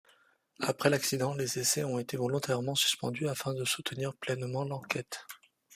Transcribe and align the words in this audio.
Après 0.61 0.89
l'accident, 0.89 1.35
les 1.35 1.59
essais 1.59 1.83
ont 1.83 1.99
été 1.99 2.17
volontairement 2.17 2.73
suspendus 2.73 3.27
afin 3.29 3.53
de 3.53 3.65
soutenir 3.65 4.15
pleinement 4.15 4.63
l'enquête. 4.65 5.27